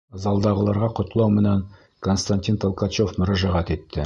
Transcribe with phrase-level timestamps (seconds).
[0.21, 1.61] Залдағыларға ҡотлау менән
[2.09, 3.99] Константин Толкачев мөрәжәғәт итте.